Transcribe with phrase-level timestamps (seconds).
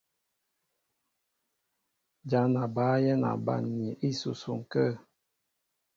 [2.29, 4.89] Ján a mǎl yɛ̌n a banmni ísusuŋ kə̂.